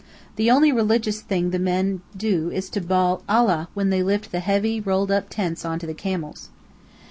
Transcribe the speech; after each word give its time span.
The 0.35 0.49
only 0.49 0.71
religious 0.71 1.21
thing 1.21 1.51
the 1.51 1.59
men 1.59 2.01
do 2.17 2.49
is 2.49 2.71
to 2.71 2.81
bawl 2.81 3.21
"Allah!" 3.29 3.69
when 3.75 3.91
they 3.91 4.01
lift 4.01 4.31
the 4.31 4.39
heavy, 4.39 4.79
rolled 4.81 5.11
up 5.11 5.29
tents 5.29 5.63
onto 5.63 5.85
the 5.85 5.93
camels. 5.93 6.49